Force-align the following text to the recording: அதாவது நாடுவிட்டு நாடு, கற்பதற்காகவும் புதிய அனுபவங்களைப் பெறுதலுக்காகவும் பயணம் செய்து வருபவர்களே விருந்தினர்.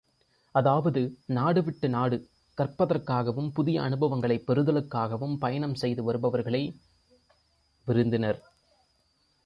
அதாவது 0.55 1.01
நாடுவிட்டு 1.27 1.87
நாடு, 1.87 2.17
கற்பதற்காகவும் 2.57 3.51
புதிய 3.51 3.81
அனுபவங்களைப் 3.81 4.43
பெறுதலுக்காகவும் 4.47 5.37
பயணம் 5.37 5.75
செய்து 5.75 6.03
வருபவர்களே 6.03 6.63
விருந்தினர். 7.87 8.41